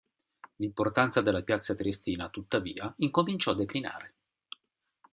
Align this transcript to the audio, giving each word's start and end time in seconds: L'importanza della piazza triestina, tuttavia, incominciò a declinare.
L'importanza 0.55 1.21
della 1.21 1.43
piazza 1.43 1.75
triestina, 1.75 2.27
tuttavia, 2.31 2.91
incominciò 2.97 3.51
a 3.51 3.55
declinare. 3.55 4.13